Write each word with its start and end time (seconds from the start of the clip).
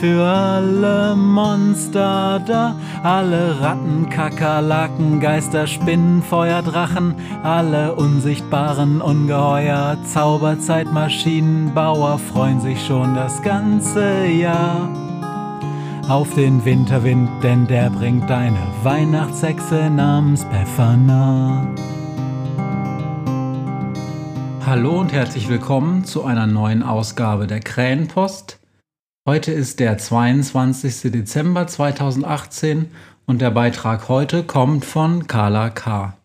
für 0.00 0.24
alle 0.24 1.14
Monster 1.16 2.40
da, 2.46 2.76
alle 3.02 3.60
Ratten, 3.60 4.08
Kakerlaken, 4.10 5.18
Geister, 5.20 5.66
Spinnen, 5.66 6.22
Feuer, 6.22 6.62
Drachen, 6.62 7.14
alle 7.42 7.94
unsichtbaren 7.94 9.00
Ungeheuer, 9.00 9.96
Zauberzeitmaschinenbauer 10.04 12.18
freuen 12.18 12.60
sich 12.60 12.84
schon 12.84 13.14
das 13.14 13.40
ganze 13.42 14.26
Jahr 14.26 14.90
auf 16.08 16.34
den 16.34 16.64
Winterwind, 16.64 17.28
denn 17.42 17.66
der 17.66 17.90
bringt 17.90 18.28
deine 18.28 18.58
Weihnachtshexe 18.82 19.90
namens 19.90 20.44
Befana. 20.44 21.66
Hallo 24.66 25.00
und 25.00 25.12
herzlich 25.12 25.48
willkommen 25.48 26.04
zu 26.04 26.24
einer 26.24 26.46
neuen 26.46 26.82
Ausgabe 26.82 27.46
der 27.46 27.60
Krähenpost. 27.60 28.58
Heute 29.28 29.50
ist 29.50 29.80
der 29.80 29.98
22. 29.98 31.10
Dezember 31.10 31.66
2018 31.66 32.92
und 33.26 33.40
der 33.40 33.50
Beitrag 33.50 34.08
heute 34.08 34.44
kommt 34.44 34.84
von 34.84 35.26
Carla 35.26 35.70
K. 35.70 36.16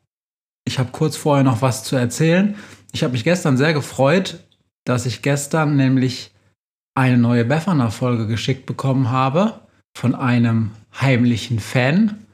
Ich 0.66 0.78
habe 0.78 0.92
kurz 0.92 1.18
vorher 1.18 1.44
noch 1.44 1.64
was 1.64 1.84
zu 1.84 1.96
erzählen. 1.96 2.56
Ich 2.92 3.02
habe 3.02 3.14
mich 3.14 3.24
gestern 3.24 3.58
sehr 3.58 3.74
gefreut, 3.74 4.44
dass 4.86 5.08
ich 5.08 5.24
gestern 5.24 5.78
nämlich 5.78 6.32
eine 6.94 7.18
neue 7.18 7.44
Befana-Folge 7.44 8.28
geschickt 8.28 8.68
bekommen 8.68 9.10
habe 9.10 9.62
von 9.98 10.14
einem 10.14 10.70
heimlichen 10.94 11.60
Fan. 11.60 12.28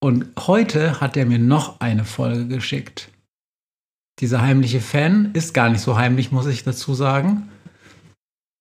Und 0.00 0.26
heute 0.40 1.00
hat 1.00 1.16
er 1.16 1.26
mir 1.26 1.38
noch 1.38 1.78
eine 1.78 2.04
Folge 2.04 2.48
geschickt. 2.48 3.12
Dieser 4.18 4.42
heimliche 4.42 4.80
Fan 4.80 5.30
ist 5.34 5.54
gar 5.54 5.68
nicht 5.68 5.82
so 5.82 5.96
heimlich, 5.96 6.32
muss 6.32 6.46
ich 6.46 6.64
dazu 6.64 6.94
sagen. 6.94 7.48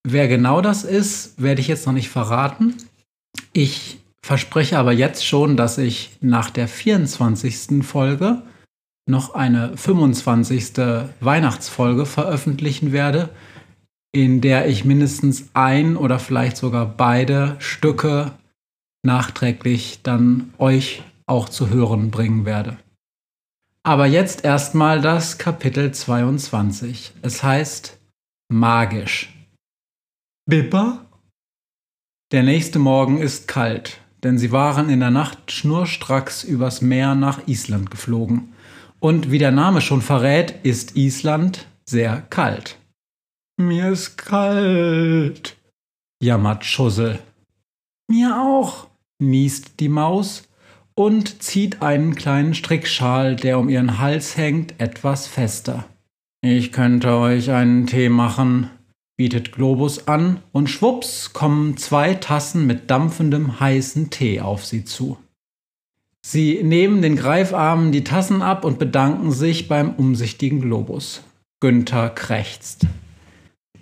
Wer 0.04 0.28
genau 0.28 0.62
das 0.62 0.84
ist, 0.84 1.42
werde 1.42 1.62
ich 1.62 1.68
jetzt 1.68 1.86
noch 1.86 1.94
nicht 1.94 2.10
verraten. 2.10 2.76
Ich 3.54 4.00
verspreche 4.22 4.78
aber 4.78 4.92
jetzt 4.92 5.26
schon, 5.26 5.58
dass 5.58 5.78
ich 5.78 6.18
nach 6.22 6.50
der 6.50 6.68
24. 6.68 7.84
Folge 7.84 8.42
noch 9.08 9.34
eine 9.34 9.76
25. 9.76 10.78
Weihnachtsfolge 11.20 12.06
veröffentlichen 12.06 12.92
werde, 12.92 13.30
in 14.12 14.42
der 14.42 14.68
ich 14.68 14.86
mindestens 14.86 15.50
ein 15.54 15.98
oder 15.98 16.20
vielleicht 16.20 16.58
sogar 16.58 16.86
beide 16.86 17.56
Stücke 17.60 18.32
nachträglich 19.04 20.02
dann 20.04 20.54
euch 20.58 21.04
auch 21.26 21.50
zu 21.50 21.70
hören 21.70 22.12
bringen 22.12 22.46
werde. 22.46 22.78
Aber 23.84 24.06
jetzt 24.06 24.44
erstmal 24.44 25.02
das 25.02 25.38
Kapitel 25.38 25.92
22. 25.92 27.14
Es 27.22 27.44
heißt 27.44 27.98
magisch. 28.50 29.34
Bipper? 30.50 31.06
Der 32.32 32.42
nächste 32.42 32.80
Morgen 32.80 33.20
ist 33.20 33.48
kalt, 33.48 34.02
denn 34.24 34.40
sie 34.40 34.52
waren 34.52 34.90
in 34.90 35.00
der 35.00 35.12
Nacht 35.12 35.52
schnurstracks 35.52 36.44
übers 36.44 36.82
Meer 36.82 37.14
nach 37.14 37.48
Island 37.48 37.92
geflogen. 37.92 38.54
Und 39.00 39.30
wie 39.30 39.38
der 39.38 39.52
Name 39.52 39.80
schon 39.80 40.02
verrät, 40.02 40.56
ist 40.64 40.96
Island 40.96 41.68
sehr 41.86 42.24
kalt. 42.32 42.80
Mir 43.58 43.92
ist 43.92 44.18
kalt, 44.18 45.56
jammert 46.20 46.66
Schussel. 46.66 47.20
Mir 48.10 48.42
auch, 48.42 48.88
niest 49.20 49.80
die 49.80 49.90
Maus 49.90 50.50
und 50.96 51.44
zieht 51.44 51.84
einen 51.84 52.16
kleinen 52.16 52.56
Strickschal, 52.56 53.36
der 53.36 53.60
um 53.60 53.70
ihren 53.70 54.00
Hals 54.00 54.36
hängt, 54.36 54.82
etwas 54.82 55.28
fester. 55.28 55.86
Ich 56.42 56.72
könnte 56.72 57.14
euch 57.18 57.52
einen 57.52 57.86
Tee 57.86 58.10
machen, 58.10 58.72
bietet 59.20 59.52
Globus 59.52 60.08
an 60.08 60.40
und 60.54 60.70
schwupps 60.70 61.34
kommen 61.34 61.76
zwei 61.76 62.14
Tassen 62.14 62.66
mit 62.66 62.90
dampfendem 62.90 63.60
heißen 63.60 64.12
Tee 64.12 64.40
auf 64.40 64.66
sie 64.66 64.86
zu. 64.86 65.18
Sie 66.22 66.64
nehmen 66.64 67.02
den 67.02 67.18
Greifarmen 67.18 67.92
die 67.92 68.06
Tassen 68.06 68.42
ab 68.42 68.64
und 68.64 68.80
bedanken 68.80 69.34
sich 69.34 69.68
beim 69.68 69.94
umsichtigen 69.94 70.62
Globus. 70.62 71.22
Günther 71.60 72.12
krächzt. 72.12 72.88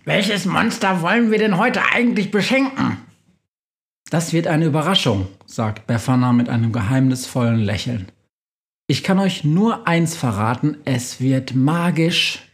Welches 0.06 0.46
Monster 0.46 1.04
wollen 1.04 1.30
wir 1.30 1.38
denn 1.38 1.60
heute 1.60 1.84
eigentlich 1.94 2.32
beschenken? 2.32 2.98
Das 4.10 4.34
wird 4.34 4.48
eine 4.48 4.66
Überraschung, 4.66 5.28
sagt 5.46 5.86
Befana 5.86 6.34
mit 6.34 6.50
einem 6.50 6.72
geheimnisvollen 6.72 7.60
Lächeln. 7.60 8.08
Ich 8.88 9.04
kann 9.04 9.20
euch 9.20 9.44
nur 9.44 9.88
eins 9.88 10.16
verraten, 10.16 10.78
es 10.86 11.22
wird 11.22 11.54
magisch. 11.54 12.47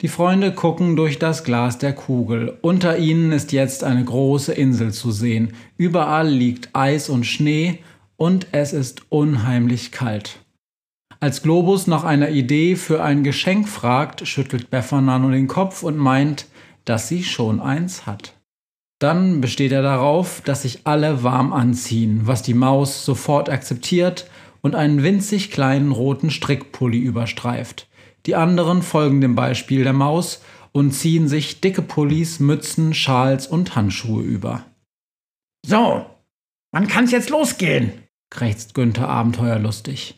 Die 0.00 0.08
Freunde 0.08 0.52
gucken 0.52 0.96
durch 0.96 1.18
das 1.18 1.44
Glas 1.44 1.76
der 1.76 1.92
Kugel. 1.92 2.56
Unter 2.62 2.96
ihnen 2.96 3.32
ist 3.32 3.52
jetzt 3.52 3.84
eine 3.84 4.02
große 4.02 4.52
Insel 4.52 4.92
zu 4.92 5.10
sehen. 5.10 5.52
Überall 5.76 6.26
liegt 6.26 6.70
Eis 6.72 7.10
und 7.10 7.24
Schnee 7.24 7.80
und 8.16 8.46
es 8.52 8.72
ist 8.72 9.02
unheimlich 9.10 9.92
kalt. 9.92 10.38
Als 11.20 11.42
Globus 11.42 11.86
nach 11.86 12.02
einer 12.02 12.30
Idee 12.30 12.76
für 12.76 13.04
ein 13.04 13.24
Geschenk 13.24 13.68
fragt, 13.68 14.26
schüttelt 14.26 14.70
Befana 14.70 15.18
nur 15.18 15.32
den 15.32 15.48
Kopf 15.48 15.82
und 15.82 15.98
meint, 15.98 16.46
dass 16.86 17.08
sie 17.08 17.22
schon 17.22 17.60
eins 17.60 18.06
hat. 18.06 18.32
Dann 19.00 19.42
besteht 19.42 19.72
er 19.72 19.82
darauf, 19.82 20.40
dass 20.40 20.62
sich 20.62 20.80
alle 20.84 21.22
warm 21.22 21.52
anziehen, 21.52 22.22
was 22.24 22.40
die 22.40 22.54
Maus 22.54 23.04
sofort 23.04 23.50
akzeptiert 23.50 24.30
und 24.62 24.74
einen 24.74 25.02
winzig 25.02 25.50
kleinen 25.50 25.92
roten 25.92 26.30
Strickpulli 26.30 26.98
überstreift. 26.98 27.86
Die 28.26 28.34
anderen 28.34 28.82
folgen 28.82 29.20
dem 29.20 29.34
Beispiel 29.34 29.84
der 29.84 29.92
Maus 29.92 30.42
und 30.72 30.92
ziehen 30.92 31.28
sich 31.28 31.60
dicke 31.60 31.82
Pullis, 31.82 32.40
Mützen, 32.40 32.94
Schals 32.94 33.46
und 33.46 33.74
Handschuhe 33.76 34.22
über. 34.22 34.64
So, 35.66 36.06
wann 36.72 36.88
kann's 36.88 37.12
jetzt 37.12 37.30
losgehen? 37.30 37.92
krächzt 38.30 38.74
Günther 38.74 39.08
abenteuerlustig. 39.08 40.14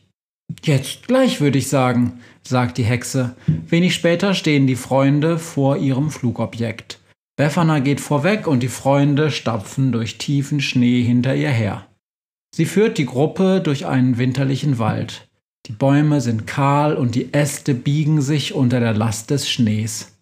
Jetzt 0.63 1.09
gleich, 1.09 1.41
würde 1.41 1.59
ich 1.59 1.69
sagen, 1.69 2.21
sagt 2.47 2.77
die 2.77 2.85
Hexe. 2.85 3.35
Wenig 3.47 3.95
später 3.95 4.35
stehen 4.35 4.67
die 4.67 4.77
Freunde 4.77 5.39
vor 5.39 5.79
ihrem 5.79 6.11
Flugobjekt. 6.11 7.01
Befana 7.37 7.79
geht 7.79 8.01
vorweg 8.01 8.47
und 8.47 8.63
die 8.63 8.69
Freunde 8.69 9.31
stapfen 9.31 9.93
durch 9.93 10.19
tiefen 10.19 10.61
Schnee 10.61 11.03
hinter 11.03 11.35
ihr 11.35 11.51
her. 11.51 11.87
Sie 12.55 12.67
führt 12.67 12.99
die 12.99 13.07
Gruppe 13.07 13.63
durch 13.63 13.87
einen 13.87 14.19
winterlichen 14.19 14.79
Wald. 14.79 15.27
Die 15.67 15.73
Bäume 15.73 16.21
sind 16.21 16.47
kahl 16.47 16.97
und 16.97 17.15
die 17.15 17.33
Äste 17.33 17.75
biegen 17.75 18.21
sich 18.21 18.53
unter 18.53 18.81
der 18.81 18.95
Last 18.95 19.31
des 19.31 19.49
Schnees. 19.49 20.19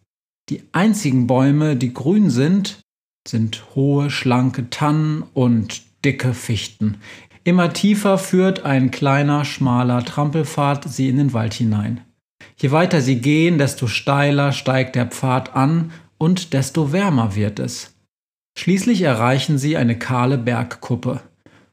Die 0.50 0.62
einzigen 0.72 1.26
Bäume, 1.26 1.76
die 1.76 1.94
grün 1.94 2.28
sind, 2.28 2.80
sind 3.26 3.64
hohe, 3.74 4.10
schlanke 4.10 4.68
Tannen 4.68 5.22
und 5.32 5.82
dicke 6.04 6.34
Fichten. 6.34 7.00
Immer 7.42 7.72
tiefer 7.72 8.18
führt 8.18 8.64
ein 8.64 8.90
kleiner, 8.90 9.46
schmaler 9.46 10.04
Trampelpfad 10.04 10.90
sie 10.90 11.08
in 11.08 11.16
den 11.16 11.32
Wald 11.32 11.54
hinein. 11.54 12.02
Je 12.56 12.70
weiter 12.70 13.00
sie 13.00 13.20
gehen, 13.20 13.56
desto 13.56 13.86
steiler 13.86 14.52
steigt 14.52 14.94
der 14.94 15.06
Pfad 15.06 15.56
an 15.56 15.92
und 16.18 16.52
desto 16.52 16.92
wärmer 16.92 17.34
wird 17.34 17.58
es. 17.60 17.94
Schließlich 18.58 19.02
erreichen 19.02 19.56
sie 19.56 19.78
eine 19.78 19.98
kahle 19.98 20.36
Bergkuppe. 20.36 21.22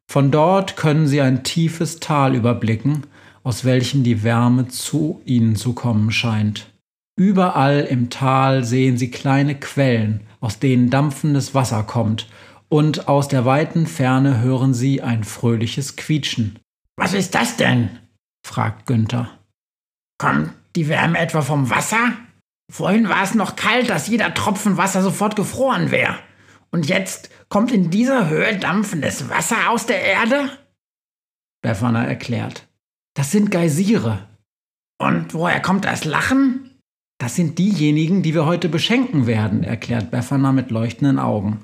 Von 0.10 0.32
dort 0.32 0.78
können 0.78 1.08
sie 1.08 1.20
ein 1.20 1.44
tiefes 1.44 2.00
Tal 2.00 2.34
überblicken 2.34 3.04
aus 3.48 3.64
welchem 3.64 4.04
die 4.04 4.24
Wärme 4.24 4.68
zu 4.68 5.22
ihnen 5.24 5.56
zu 5.56 5.72
kommen 5.72 6.12
scheint. 6.12 6.70
Überall 7.18 7.80
im 7.80 8.10
Tal 8.10 8.66
sehen 8.66 8.98
sie 8.98 9.10
kleine 9.10 9.58
Quellen, 9.58 10.28
aus 10.42 10.60
denen 10.60 10.90
dampfendes 10.90 11.56
Wasser 11.56 11.84
kommt, 11.84 12.28
und 12.68 13.08
aus 13.08 13.30
der 13.30 13.46
weiten 13.46 13.88
Ferne 13.88 14.42
hören 14.42 14.74
sie 14.74 15.02
ein 15.02 15.24
fröhliches 15.24 15.96
Quietschen. 15.96 16.60
Was 16.98 17.14
ist 17.14 17.36
das 17.36 17.56
denn? 17.56 18.00
fragt 18.46 18.86
Günther. 18.86 19.30
Kommt 20.18 20.52
die 20.76 20.90
Wärme 20.90 21.18
etwa 21.18 21.42
vom 21.42 21.70
Wasser? 21.70 22.12
Vorhin 22.70 23.08
war 23.08 23.24
es 23.24 23.34
noch 23.34 23.56
kalt, 23.56 23.90
dass 23.90 24.10
jeder 24.10 24.34
Tropfen 24.34 24.76
Wasser 24.76 25.02
sofort 25.02 25.38
gefroren 25.38 25.90
wäre. 25.90 26.20
Und 26.70 26.90
jetzt 26.90 27.30
kommt 27.48 27.72
in 27.72 27.92
dieser 27.92 28.28
Höhe 28.28 28.58
dampfendes 28.58 29.30
Wasser 29.30 29.70
aus 29.70 29.86
der 29.86 30.02
Erde? 30.02 30.50
Befana 31.62 32.04
erklärt. 32.04 32.67
Das 33.18 33.32
sind 33.32 33.50
Geysire. 33.50 34.28
Und 35.02 35.34
woher 35.34 35.60
kommt 35.60 35.86
das 35.86 36.06
Lachen? 36.06 36.70
Das 37.20 37.36
sind 37.36 37.58
diejenigen, 37.58 38.22
die 38.22 38.36
wir 38.36 38.46
heute 38.46 38.70
beschenken 38.70 39.26
werden, 39.26 39.64
erklärt 39.64 40.12
Befana 40.12 40.52
mit 40.52 40.70
leuchtenden 40.70 41.18
Augen. 41.18 41.60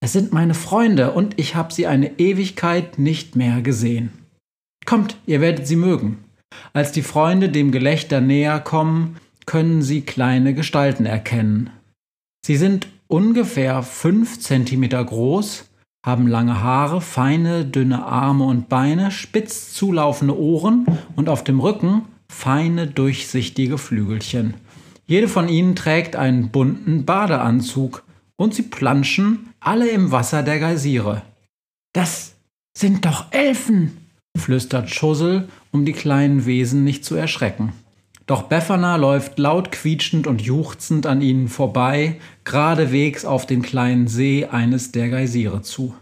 Es 0.00 0.12
sind 0.12 0.32
meine 0.32 0.54
Freunde 0.54 1.10
und 1.10 1.40
ich 1.40 1.56
habe 1.56 1.74
sie 1.74 1.88
eine 1.88 2.20
Ewigkeit 2.20 3.00
nicht 3.00 3.34
mehr 3.34 3.62
gesehen. 3.62 4.12
Kommt, 4.86 5.16
ihr 5.26 5.40
werdet 5.40 5.66
sie 5.66 5.74
mögen. 5.74 6.22
Als 6.72 6.92
die 6.92 7.02
Freunde 7.02 7.48
dem 7.48 7.72
Gelächter 7.72 8.20
näher 8.20 8.60
kommen, 8.60 9.16
können 9.46 9.82
sie 9.82 10.02
kleine 10.02 10.54
Gestalten 10.54 11.04
erkennen. 11.04 11.70
Sie 12.46 12.56
sind 12.56 12.86
ungefähr 13.08 13.82
fünf 13.82 14.38
Zentimeter 14.38 15.04
groß, 15.04 15.68
haben 16.04 16.26
lange 16.26 16.62
Haare, 16.62 17.00
feine, 17.00 17.64
dünne 17.64 18.04
Arme 18.04 18.44
und 18.44 18.68
Beine, 18.68 19.10
spitz 19.10 19.72
zulaufende 19.74 20.38
Ohren 20.38 20.86
und 21.16 21.28
auf 21.28 21.44
dem 21.44 21.60
Rücken 21.60 22.06
feine, 22.28 22.86
durchsichtige 22.86 23.76
Flügelchen. 23.76 24.54
Jede 25.06 25.28
von 25.28 25.48
ihnen 25.48 25.74
trägt 25.74 26.16
einen 26.16 26.50
bunten 26.50 27.04
Badeanzug 27.04 28.04
und 28.36 28.54
sie 28.54 28.62
planschen 28.62 29.50
alle 29.58 29.88
im 29.88 30.12
Wasser 30.12 30.42
der 30.42 30.60
Geysire. 30.60 31.22
Das 31.92 32.36
sind 32.76 33.04
doch 33.04 33.32
Elfen, 33.32 33.98
flüstert 34.38 34.88
Schussel, 34.88 35.48
um 35.72 35.84
die 35.84 35.92
kleinen 35.92 36.46
Wesen 36.46 36.84
nicht 36.84 37.04
zu 37.04 37.16
erschrecken. 37.16 37.72
Doch 38.30 38.44
Befana 38.44 38.94
läuft 38.94 39.40
laut 39.40 39.72
quietschend 39.72 40.28
und 40.28 40.40
juchzend 40.40 41.04
an 41.04 41.20
ihnen 41.20 41.48
vorbei, 41.48 42.20
geradewegs 42.44 43.24
auf 43.24 43.44
den 43.44 43.60
kleinen 43.60 44.06
See 44.06 44.46
eines 44.46 44.92
der 44.92 45.08
Geysire 45.08 45.62
zu. 45.62 45.96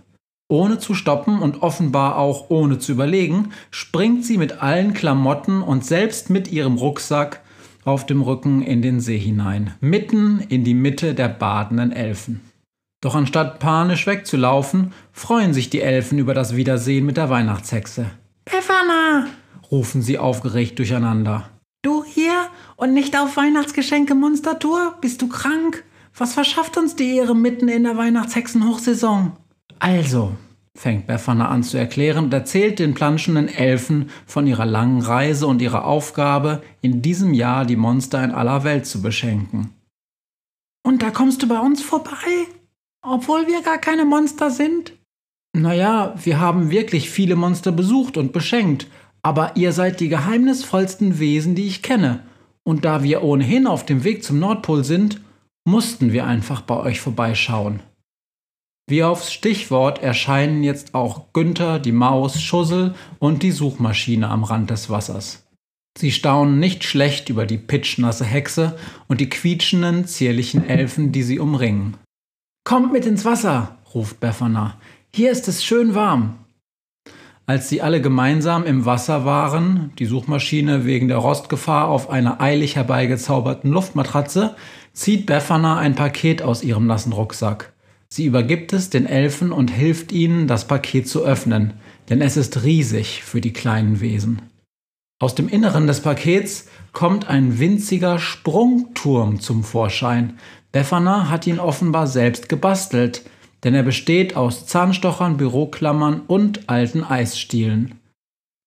Ohne 0.47 0.79
zu 0.79 0.93
stoppen 0.93 1.39
und 1.39 1.63
offenbar 1.63 2.19
auch 2.19 2.51
ohne 2.51 2.79
zu 2.79 2.93
überlegen, 2.93 3.53
springt 3.71 4.27
sie 4.27 4.37
mit 4.37 4.61
allen 4.63 4.93
Klamotten 4.93 5.63
und 5.63 5.87
selbst 5.87 6.29
mit 6.29 6.53
ihrem 6.53 6.77
Rucksack 6.77 7.41
auf 7.87 8.05
dem 8.05 8.21
Rücken 8.21 8.61
in 8.61 8.83
den 8.83 9.01
See 9.01 9.19
hinein, 9.19 9.73
mitten 9.81 10.41
in 10.51 10.65
die 10.65 10.75
Mitte 10.75 11.15
der 11.15 11.29
badenden 11.29 11.93
Elfen. 11.93 12.43
Doch 13.01 13.15
anstatt 13.15 13.59
panisch 13.59 14.07
wegzulaufen, 14.07 14.93
freuen 15.13 15.55
sich 15.55 15.71
die 15.71 15.81
Elfen 15.81 16.19
über 16.19 16.35
das 16.35 16.55
Wiedersehen 16.55 17.07
mit 17.07 17.17
der 17.17 17.31
Weihnachtshexe. 17.31 18.11
Befana! 18.45 19.29
rufen 19.71 20.03
sie 20.03 20.19
aufgeregt 20.19 20.79
durcheinander. 20.79 21.49
Du 21.83 22.03
hier 22.05 22.49
und 22.77 22.93
nicht 22.93 23.17
auf 23.17 23.37
Weihnachtsgeschenke 23.37 24.17
Monstertour? 24.17 24.97
Bist 25.01 25.23
du 25.23 25.29
krank? 25.29 25.85
Was 26.17 26.35
verschafft 26.35 26.77
uns 26.77 26.97
die 26.97 27.17
Ehre 27.17 27.37
mitten 27.37 27.69
in 27.69 27.85
der 27.85 27.97
Weihnachtshexenhochsaison? 27.97 29.33
Also, 29.79 30.37
fängt 30.77 31.07
Befana 31.07 31.49
an 31.49 31.63
zu 31.63 31.77
erklären 31.79 32.25
und 32.25 32.35
erzählt 32.35 32.81
den 32.81 32.95
planschenden 32.95 33.49
Elfen 33.49 34.11
von 34.27 34.49
ihrer 34.49 34.67
langen 34.67 35.03
Reise 35.03 35.47
und 35.47 35.63
ihrer 35.63 35.85
Aufgabe, 35.85 36.63
in 36.81 37.01
diesem 37.01 37.33
Jahr 37.33 37.65
die 37.65 37.77
Monster 37.77 38.25
in 38.25 38.33
aller 38.33 38.65
Welt 38.65 38.87
zu 38.87 39.01
beschenken. 39.01 39.73
Und 40.83 41.03
da 41.03 41.11
kommst 41.11 41.45
du 41.45 41.49
bei 41.49 41.61
uns 41.61 41.81
vorbei? 41.81 42.49
Obwohl 43.03 43.47
wir 43.47 43.63
gar 43.63 43.79
keine 43.79 44.05
Monster 44.05 44.51
sind? 44.51 44.95
Naja, 45.53 46.15
wir 46.23 46.41
haben 46.41 46.71
wirklich 46.71 47.09
viele 47.09 47.37
Monster 47.37 47.71
besucht 47.71 48.17
und 48.17 48.33
beschenkt, 48.33 48.89
aber 49.23 49.57
ihr 49.57 49.73
seid 49.73 50.01
die 50.01 50.09
geheimnisvollsten 50.09 51.19
Wesen, 51.19 51.55
die 51.55 51.67
ich 51.67 51.83
kenne. 51.83 52.21
Und 52.65 52.85
da 52.85 53.03
wir 53.03 53.23
ohnehin 53.23 53.67
auf 53.67 53.87
dem 53.87 54.05
Weg 54.05 54.23
zum 54.23 54.39
Nordpol 54.39 54.85
sind, 54.85 55.21
mussten 55.65 56.13
wir 56.13 56.27
einfach 56.27 56.61
bei 56.63 56.77
euch 56.77 57.01
vorbeischauen. 57.01 57.81
Wie 58.89 59.05
aufs 59.05 59.33
Stichwort 59.33 60.03
erscheinen 60.03 60.65
jetzt 60.65 60.95
auch 60.95 61.33
Günther, 61.35 61.79
die 61.79 61.93
Maus, 61.93 62.41
Schussel 62.41 62.95
und 63.19 63.43
die 63.43 63.51
Suchmaschine 63.51 64.29
am 64.29 64.45
Rand 64.45 64.71
des 64.71 64.89
Wassers. 64.89 65.47
Sie 65.99 66.11
staunen 66.11 66.59
nicht 66.59 66.85
schlecht 66.85 67.29
über 67.29 67.45
die 67.45 67.59
pitschnasse 67.59 68.25
Hexe 68.25 68.79
und 69.09 69.21
die 69.21 69.29
quietschenden, 69.29 70.07
zierlichen 70.07 70.67
Elfen, 70.67 71.13
die 71.13 71.23
sie 71.23 71.39
umringen. 71.39 71.97
Kommt 72.65 72.93
mit 72.93 73.05
ins 73.05 73.25
Wasser, 73.25 73.77
ruft 73.95 74.21
Befana. 74.21 74.79
Hier 75.15 75.33
ist 75.33 75.49
es 75.49 75.65
schön 75.65 75.95
warm. 75.95 76.39
Als 77.49 77.71
sie 77.71 77.81
alle 77.81 78.03
gemeinsam 78.03 78.67
im 78.67 78.85
Wasser 78.85 79.25
waren, 79.25 79.91
die 79.99 80.05
Suchmaschine 80.05 80.85
wegen 80.85 81.09
der 81.09 81.17
Rostgefahr 81.17 81.89
auf 81.89 82.11
einer 82.11 82.43
eilig 82.43 82.77
herbeigezauberten 82.77 83.71
Luftmatratze, 83.71 84.55
zieht 84.93 85.25
Befana 85.25 85.79
ein 85.79 85.95
Paket 85.95 86.43
aus 86.43 86.63
ihrem 86.63 86.87
nassen 86.87 87.15
Rucksack. 87.15 87.73
Sie 88.11 88.27
übergibt 88.27 88.75
es 88.75 88.91
den 88.91 89.07
Elfen 89.07 89.51
und 89.51 89.71
hilft 89.71 90.13
ihnen, 90.13 90.47
das 90.47 90.67
Paket 90.67 91.09
zu 91.09 91.25
öffnen, 91.25 91.73
denn 92.11 92.21
es 92.21 92.37
ist 92.37 92.65
riesig 92.65 93.25
für 93.25 93.41
die 93.41 93.55
kleinen 93.55 94.03
Wesen. 94.03 94.43
Aus 95.19 95.35
dem 95.35 95.49
Inneren 95.49 95.87
des 95.87 96.03
Pakets 96.03 96.69
kommt 96.93 97.31
ein 97.31 97.59
winziger 97.59 98.19
Sprungturm 98.19 99.41
zum 99.41 99.65
Vorschein. 99.65 100.39
Befana 100.71 101.31
hat 101.31 101.47
ihn 101.47 101.61
offenbar 101.61 102.09
selbst 102.09 102.51
gebastelt, 102.51 103.23
denn 103.65 103.75
er 103.75 103.83
besteht 103.83 104.37
aus 104.37 104.67
Zahnstochern, 104.67 105.37
Büroklammern 105.37 106.23
und 106.27 106.69
alten 106.69 107.05
Eisstielen. 107.05 108.01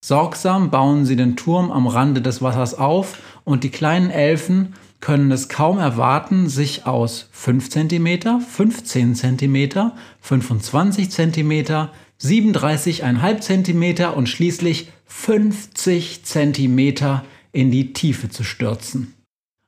Sorgsam 0.04 0.72
bauen 0.72 1.06
sie 1.06 1.16
den 1.16 1.36
Turm 1.36 1.72
am 1.72 1.88
Rande 1.88 2.22
des 2.22 2.42
Wassers 2.42 2.74
auf 2.74 3.20
und 3.44 3.64
die 3.64 3.70
kleinen 3.70 4.10
Elfen 4.10 4.74
können 5.00 5.32
es 5.32 5.50
kaum 5.50 5.78
erwarten, 5.80 6.48
sich 6.48 6.86
aus 6.86 7.28
5 7.32 7.70
cm, 7.70 8.42
15 8.42 9.16
cm, 9.16 9.92
25 10.22 11.12
cm, 11.12 11.90
37,5 12.22 13.40
cm 13.40 14.14
und 14.14 14.30
schließlich 14.30 14.92
50 15.06 16.24
cm 16.24 17.22
in 17.52 17.72
die 17.72 17.94
Tiefe 17.94 18.30
zu 18.30 18.44
stürzen. 18.44 19.14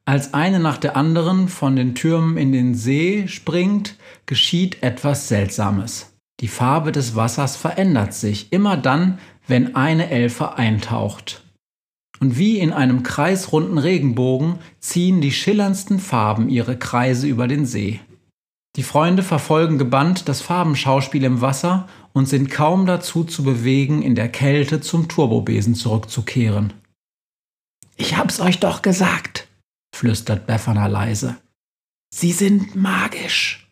Als 0.06 0.34
eine 0.34 0.60
nach 0.60 0.78
der 0.78 0.98
anderen 0.98 1.48
von 1.48 1.76
den 1.76 1.96
Türmen 1.96 2.38
in 2.38 2.52
den 2.52 2.76
See 2.76 3.28
springt, 3.28 3.96
geschieht 4.26 4.84
etwas 4.84 5.30
Seltsames. 5.30 6.14
Die 6.42 6.50
Farbe 6.50 6.92
des 6.92 7.16
Wassers 7.16 7.56
verändert 7.56 8.14
sich 8.14 8.52
immer 8.52 8.76
dann, 8.76 9.20
wenn 9.48 9.76
eine 9.76 10.10
Elfe 10.10 10.58
eintaucht. 10.58 11.44
Und 12.20 12.38
wie 12.38 12.60
in 12.60 12.74
einem 12.74 13.04
kreisrunden 13.04 13.78
Regenbogen 13.78 14.60
ziehen 14.80 15.22
die 15.22 15.32
schillerndsten 15.32 16.00
Farben 16.00 16.50
ihre 16.50 16.78
Kreise 16.78 17.28
über 17.28 17.48
den 17.48 17.66
See. 17.66 18.00
Die 18.76 18.84
Freunde 18.84 19.24
verfolgen 19.24 19.78
gebannt 19.78 20.28
das 20.28 20.42
Farbenschauspiel 20.42 21.24
im 21.24 21.42
Wasser 21.42 21.88
und 22.12 22.28
sind 22.28 22.50
kaum 22.50 22.86
dazu 22.86 23.24
zu 23.24 23.44
bewegen, 23.44 24.02
in 24.02 24.16
der 24.16 24.30
Kälte 24.30 24.82
zum 24.82 25.08
Turbobesen 25.08 25.76
zurückzukehren. 25.76 26.74
Ich 27.98 28.18
hab's 28.18 28.40
euch 28.40 28.60
doch 28.60 28.82
gesagt, 28.82 29.43
flüstert 30.04 30.46
Befana 30.46 30.88
leise. 30.88 31.38
Sie 32.14 32.34
sind 32.34 32.76
magisch. 32.76 33.66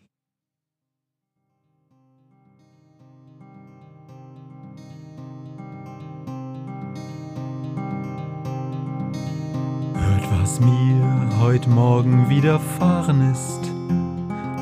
Hört, 9.94 10.40
was 10.40 10.58
mir 10.58 11.38
heute 11.38 11.68
Morgen 11.68 12.30
widerfahren 12.30 13.30
ist. 13.30 13.60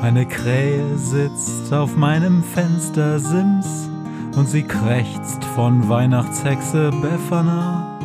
Eine 0.03 0.27
Krähe 0.27 0.97
sitzt 0.97 1.71
auf 1.71 1.95
meinem 1.95 2.43
Fenstersims 2.43 3.89
und 4.35 4.49
sie 4.49 4.63
krächzt 4.63 5.41
von 5.55 5.87
Weihnachtshexe 5.87 6.91
Befana, 7.01 7.97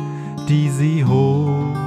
die 0.47 0.69
sie 0.69 1.03
hoch 1.03 1.86